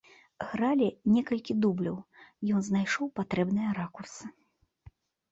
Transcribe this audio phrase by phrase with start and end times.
[0.51, 0.85] Гралі
[1.17, 1.97] некалькі дубляў,
[2.59, 4.25] ён знайшоў патрэбныя ракурсы.